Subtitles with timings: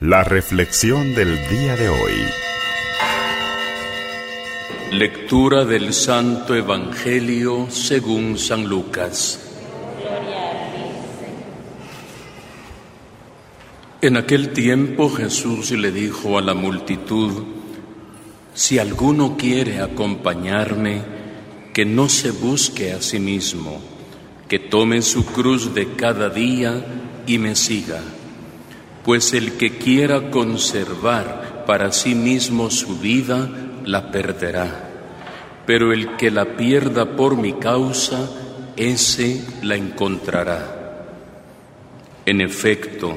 [0.00, 2.12] La reflexión del día de hoy.
[4.92, 9.40] Lectura del Santo Evangelio según San Lucas.
[14.02, 17.44] En aquel tiempo Jesús le dijo a la multitud,
[18.52, 21.00] si alguno quiere acompañarme,
[21.72, 23.80] que no se busque a sí mismo,
[24.46, 26.84] que tome su cruz de cada día
[27.26, 28.02] y me siga
[29.06, 33.48] pues el que quiera conservar para sí mismo su vida,
[33.84, 34.90] la perderá.
[35.64, 38.28] Pero el que la pierda por mi causa,
[38.76, 41.04] ese la encontrará.
[42.26, 43.16] En efecto,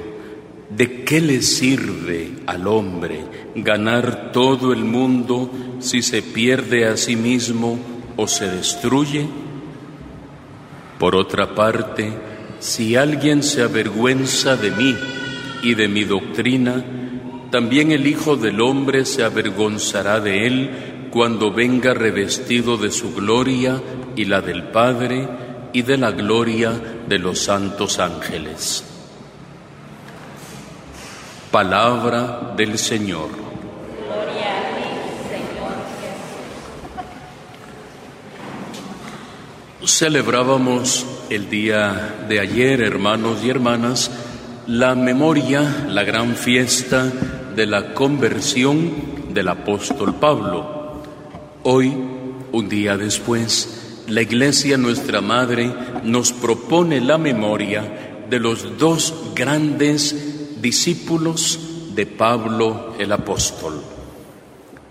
[0.69, 3.25] ¿de qué le sirve al hombre
[3.55, 7.79] ganar todo el mundo si se pierde a sí mismo
[8.15, 9.25] o se destruye?
[10.99, 12.13] Por otra parte,
[12.59, 14.95] si alguien se avergüenza de mí,
[15.61, 16.83] y de mi doctrina,
[17.51, 23.81] también el Hijo del Hombre se avergonzará de él cuando venga revestido de su gloria
[24.15, 25.27] y la del Padre
[25.73, 26.71] y de la gloria
[27.07, 28.83] de los santos ángeles.
[31.51, 33.29] Palabra del Señor.
[33.29, 34.83] Gloria a ti,
[39.79, 39.87] Señor.
[39.87, 44.11] Celebrábamos el día de ayer, hermanos y hermanas,
[44.69, 47.11] la memoria, la gran fiesta
[47.55, 51.01] de la conversión del apóstol Pablo.
[51.63, 51.91] Hoy,
[52.51, 60.61] un día después, la Iglesia, nuestra Madre, nos propone la memoria de los dos grandes
[60.61, 61.59] discípulos
[61.95, 63.81] de Pablo el apóstol,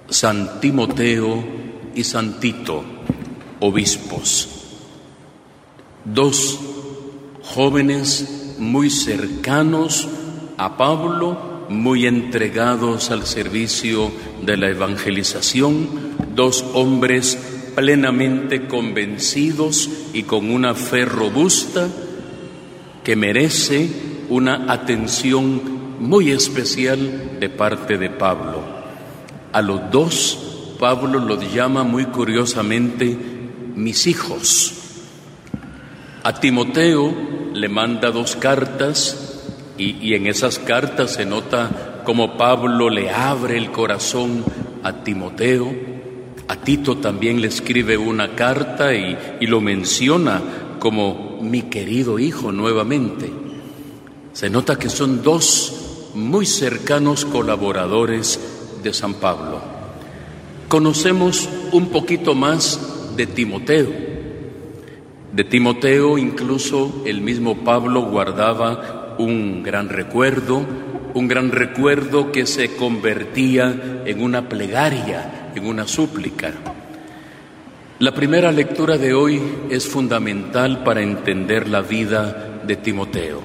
[0.08, 1.44] San Timoteo
[1.94, 2.82] y San Tito,
[3.60, 4.48] obispos.
[6.04, 6.58] Dos
[7.44, 10.08] jóvenes muy cercanos
[10.56, 14.10] a Pablo, muy entregados al servicio
[14.42, 15.88] de la evangelización,
[16.34, 17.38] dos hombres
[17.74, 21.88] plenamente convencidos y con una fe robusta
[23.04, 23.88] que merece
[24.28, 28.62] una atención muy especial de parte de Pablo.
[29.52, 33.16] A los dos, Pablo los llama muy curiosamente
[33.74, 34.74] mis hijos.
[36.24, 39.40] A Timoteo le manda dos cartas
[39.76, 44.44] y, en esas cartas se nota como Pablo le abre el corazón
[44.82, 45.72] a Timoteo,
[46.48, 50.40] a Tito también le escribe una carta y, y lo menciona
[50.78, 53.30] como mi querido hijo nuevamente.
[54.32, 58.40] Se nota que son dos muy cercanos colaboradores
[58.82, 59.60] de San Pablo.
[60.68, 64.07] Conocemos un poquito más de Timoteo.
[65.32, 70.64] De Timoteo incluso el mismo Pablo guardaba un gran recuerdo,
[71.14, 76.52] un gran recuerdo que se convertía en una plegaria, en una súplica.
[77.98, 83.42] La primera lectura de hoy es fundamental para entender la vida de Timoteo.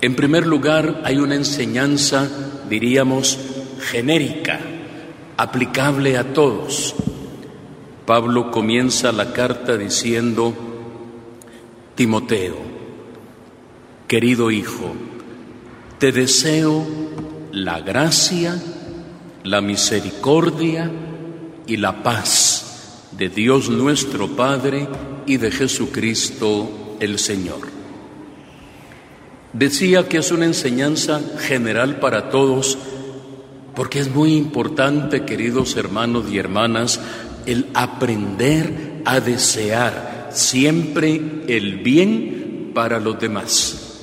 [0.00, 2.28] En primer lugar, hay una enseñanza,
[2.70, 3.38] diríamos,
[3.80, 4.60] genérica,
[5.36, 6.94] aplicable a todos.
[8.06, 10.54] Pablo comienza la carta diciendo,
[11.96, 12.56] Timoteo,
[14.06, 14.92] querido hijo,
[15.98, 16.86] te deseo
[17.52, 18.62] la gracia,
[19.44, 20.90] la misericordia
[21.66, 24.86] y la paz de Dios nuestro Padre
[25.24, 27.66] y de Jesucristo el Señor.
[29.54, 32.76] Decía que es una enseñanza general para todos,
[33.74, 37.00] porque es muy importante, queridos hermanos y hermanas,
[37.46, 44.00] el aprender a desear siempre el bien para los demás,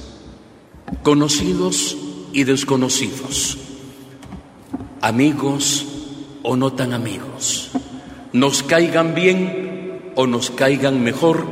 [1.03, 1.95] conocidos
[2.33, 3.57] y desconocidos,
[5.01, 5.85] amigos
[6.41, 7.69] o no tan amigos,
[8.33, 11.45] nos caigan bien o nos caigan mejor,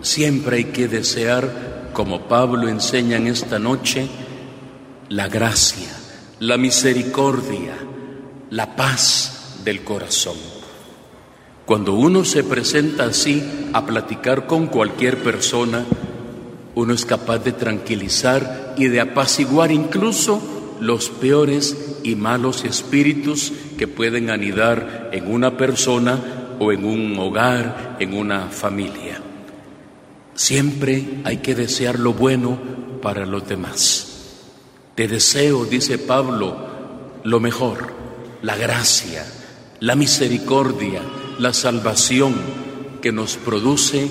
[0.00, 4.08] siempre hay que desear, como Pablo enseña en esta noche,
[5.08, 5.90] la gracia,
[6.40, 7.76] la misericordia,
[8.50, 10.57] la paz del corazón.
[11.68, 13.44] Cuando uno se presenta así
[13.74, 15.84] a platicar con cualquier persona,
[16.74, 20.40] uno es capaz de tranquilizar y de apaciguar incluso
[20.80, 27.98] los peores y malos espíritus que pueden anidar en una persona o en un hogar,
[28.00, 29.20] en una familia.
[30.32, 32.58] Siempre hay que desear lo bueno
[33.02, 34.38] para los demás.
[34.94, 36.56] Te deseo, dice Pablo,
[37.24, 37.92] lo mejor,
[38.40, 39.26] la gracia,
[39.80, 41.02] la misericordia,
[41.38, 42.34] la salvación
[43.00, 44.10] que nos produce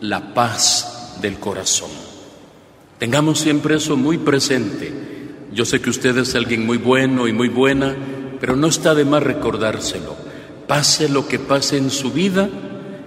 [0.00, 1.90] la paz del corazón.
[2.98, 4.92] Tengamos siempre eso muy presente.
[5.52, 7.96] Yo sé que usted es alguien muy bueno y muy buena,
[8.40, 10.16] pero no está de más recordárselo.
[10.68, 12.48] Pase lo que pase en su vida,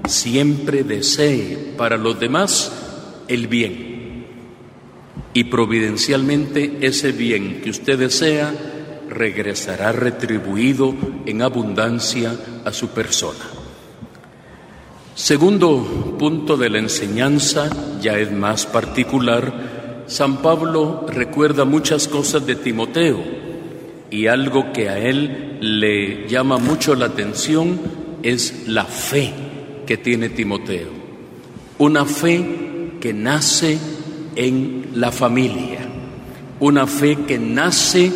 [0.07, 2.71] siempre desee para los demás
[3.27, 4.25] el bien.
[5.33, 8.53] Y providencialmente ese bien que usted desea
[9.15, 10.93] regresará retribuido
[11.25, 13.45] en abundancia a su persona.
[15.15, 17.69] Segundo punto de la enseñanza,
[18.01, 23.23] ya es más particular, San Pablo recuerda muchas cosas de Timoteo
[24.11, 27.79] y algo que a él le llama mucho la atención
[28.21, 29.33] es la fe
[29.87, 30.89] que tiene Timoteo.
[31.77, 33.77] Una fe que nace
[34.35, 35.79] en la familia,
[36.59, 38.11] una fe que nace,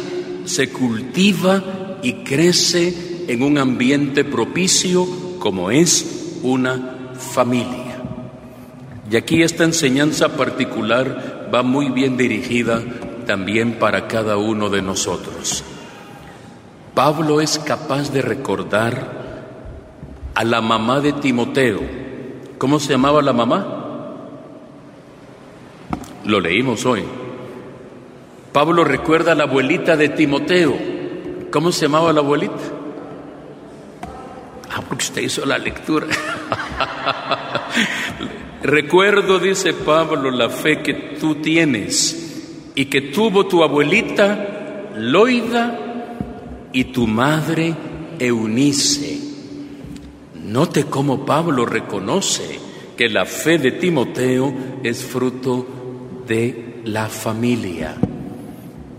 [0.46, 5.08] se cultiva y crece en un ambiente propicio
[5.40, 8.02] como es una familia.
[9.12, 12.82] Y aquí esta enseñanza particular va muy bien dirigida
[13.26, 15.64] también para cada uno de nosotros.
[16.94, 19.20] Pablo es capaz de recordar
[20.36, 21.80] a la mamá de Timoteo.
[22.58, 23.80] ¿Cómo se llamaba la mamá?
[26.26, 27.04] Lo leímos hoy.
[28.52, 30.76] Pablo recuerda a la abuelita de Timoteo.
[31.52, 32.56] ¿Cómo se llamaba la abuelita?
[34.72, 36.08] Ah, porque usted hizo la lectura.
[38.64, 45.80] Recuerdo, dice Pablo, la fe que tú tienes y que tuvo tu abuelita Loida
[46.74, 47.76] y tu madre
[48.20, 49.20] Eunice.
[50.36, 52.60] Note cómo Pablo reconoce
[52.98, 54.54] que la fe de Timoteo
[54.84, 55.66] es fruto
[56.28, 57.96] de la familia.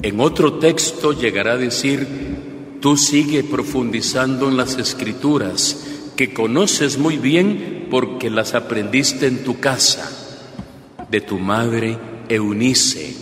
[0.03, 2.07] En otro texto llegará a decir
[2.81, 5.87] Tú sigue profundizando en las escrituras
[6.17, 10.11] que conoces muy bien porque las aprendiste en tu casa,
[11.11, 11.99] de tu madre
[12.31, 13.17] Eunice.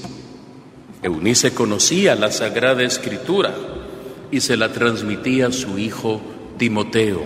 [1.02, 3.52] Eunice conocía la Sagrada Escritura
[4.30, 6.20] y se la transmitía a su hijo
[6.56, 7.22] Timoteo.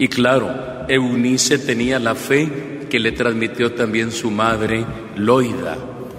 [0.00, 0.52] Y claro,
[0.88, 4.84] Eunice tenía la fe que le transmitió también su madre
[5.14, 5.78] Loida.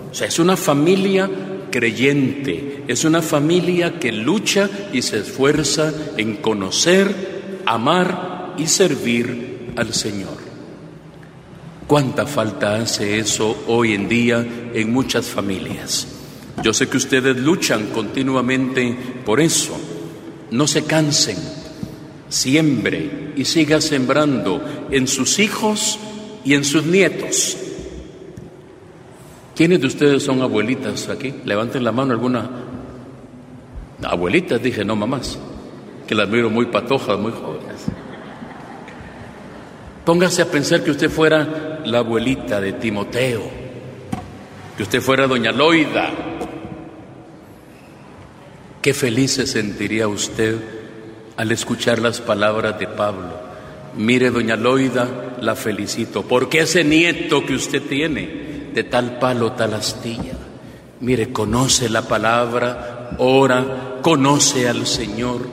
[0.09, 1.29] O sea, es una familia
[1.71, 9.94] creyente, es una familia que lucha y se esfuerza en conocer, amar y servir al
[9.94, 10.38] Señor.
[11.88, 16.07] ¿Cuánta falta hace eso hoy en día en muchas familias?
[16.63, 18.95] Yo sé que ustedes luchan continuamente
[19.25, 19.79] por eso.
[20.51, 21.38] No se cansen,
[22.29, 25.97] siembre y siga sembrando en sus hijos
[26.44, 27.57] y en sus nietos
[29.56, 31.33] ¿Quiénes de ustedes son abuelitas aquí?
[31.45, 32.50] Levanten la mano alguna.
[34.03, 35.38] Abuelitas, dije, no mamás,
[36.07, 37.86] que las miro muy patojas, muy jóvenes.
[40.06, 43.44] Póngase a pensar que usted fuera la abuelita de Timoteo,
[44.75, 46.09] que usted fuera doña Loida.
[48.81, 50.56] Qué feliz se sentiría usted
[51.38, 53.51] al escuchar las palabras de Pablo.
[53.95, 59.73] Mire, doña Loida, la felicito, porque ese nieto que usted tiene, de tal palo, tal
[59.73, 60.38] astilla.
[61.00, 65.47] Mire, conoce la palabra, ora, conoce al Señor.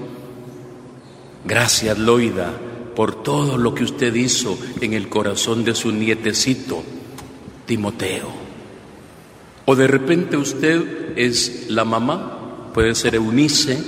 [1.45, 2.53] Gracias, Loida,
[2.95, 6.83] por todo lo que usted hizo en el corazón de su nietecito,
[7.67, 8.29] Timoteo.
[9.65, 13.79] O de repente usted es la mamá, puede ser Eunice,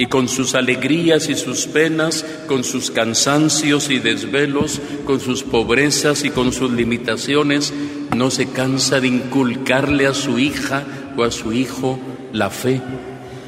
[0.00, 6.24] y con sus alegrías y sus penas, con sus cansancios y desvelos, con sus pobrezas
[6.24, 7.74] y con sus limitaciones,
[8.16, 10.84] no se cansa de inculcarle a su hija
[11.16, 11.98] o a su hijo
[12.32, 12.80] la fe.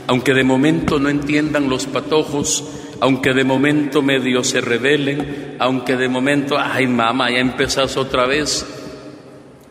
[0.06, 2.64] Aunque de momento no entiendan los patojos,
[3.00, 8.64] aunque de momento medio se rebelen, aunque de momento, ay mamá, ya empezás otra vez,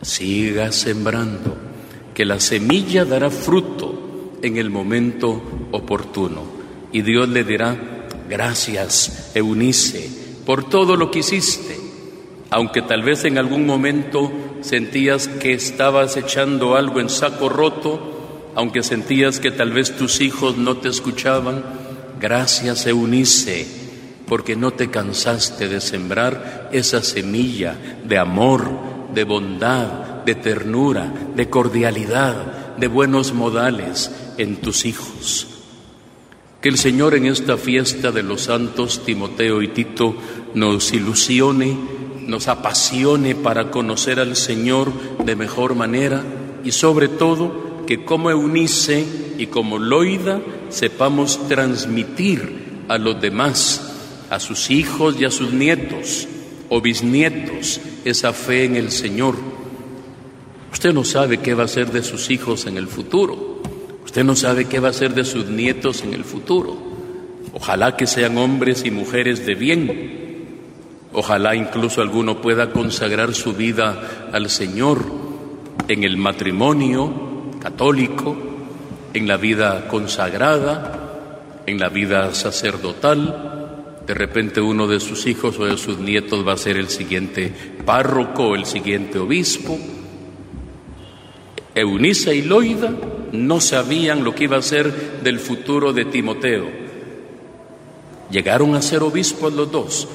[0.02, 1.56] siga sembrando,
[2.14, 6.42] que la semilla dará fruto en el momento oportuno.
[6.92, 10.10] Y Dios le dirá, gracias, Eunice,
[10.44, 11.78] por todo lo que hiciste,
[12.50, 14.30] aunque tal vez en algún momento
[14.62, 20.56] sentías que estabas echando algo en saco roto, aunque sentías que tal vez tus hijos
[20.56, 21.64] no te escuchaban,
[22.20, 23.66] gracias, Eunice,
[24.26, 28.70] porque no te cansaste de sembrar esa semilla de amor,
[29.14, 35.48] de bondad, de ternura, de cordialidad, de buenos modales en tus hijos.
[36.60, 40.14] Que el Señor en esta fiesta de los santos Timoteo y Tito
[40.54, 41.76] nos ilusione,
[42.26, 44.92] nos apasione para conocer al Señor
[45.24, 46.22] de mejor manera
[46.64, 49.04] y sobre todo que como Eunice
[49.38, 56.28] y como Loida sepamos transmitir a los demás, a sus hijos y a sus nietos
[56.68, 59.36] o bisnietos, esa fe en el Señor.
[60.72, 63.60] Usted no sabe qué va a ser de sus hijos en el futuro.
[64.04, 66.76] Usted no sabe qué va a ser de sus nietos en el futuro.
[67.52, 70.21] Ojalá que sean hombres y mujeres de bien.
[71.12, 75.04] Ojalá incluso alguno pueda consagrar su vida al Señor
[75.88, 78.36] en el matrimonio católico,
[79.12, 83.98] en la vida consagrada, en la vida sacerdotal.
[84.06, 87.52] De repente uno de sus hijos o de sus nietos va a ser el siguiente
[87.84, 89.78] párroco el siguiente obispo.
[91.74, 92.92] Eunice y Loida
[93.32, 96.66] no sabían lo que iba a ser del futuro de Timoteo.
[98.30, 100.08] Llegaron a ser obispos los dos,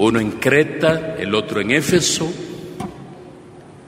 [0.00, 2.32] uno en Creta, el otro en Éfeso.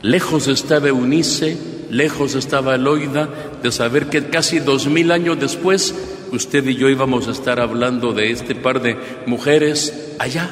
[0.03, 1.57] Lejos estaba Eunice,
[1.91, 3.29] lejos estaba Eloida
[3.63, 5.95] de saber que casi dos mil años después
[6.33, 10.51] usted y yo íbamos a estar hablando de este par de mujeres allá,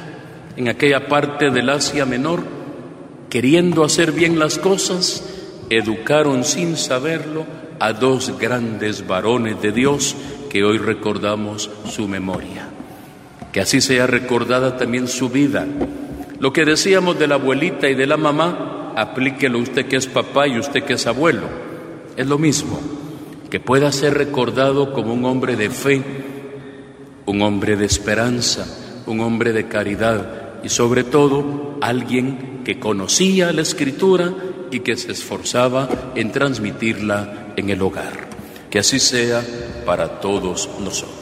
[0.56, 2.42] en aquella parte del Asia Menor,
[3.28, 5.22] queriendo hacer bien las cosas,
[5.68, 7.44] educaron sin saberlo
[7.80, 10.16] a dos grandes varones de Dios
[10.48, 12.79] que hoy recordamos su memoria.
[13.52, 15.66] Que así sea recordada también su vida.
[16.38, 20.46] Lo que decíamos de la abuelita y de la mamá, aplíquelo usted que es papá
[20.48, 21.48] y usted que es abuelo.
[22.16, 22.80] Es lo mismo,
[23.50, 26.02] que pueda ser recordado como un hombre de fe,
[27.26, 28.66] un hombre de esperanza,
[29.06, 34.32] un hombre de caridad y sobre todo alguien que conocía la escritura
[34.70, 38.28] y que se esforzaba en transmitirla en el hogar.
[38.70, 39.42] Que así sea
[39.84, 41.19] para todos nosotros.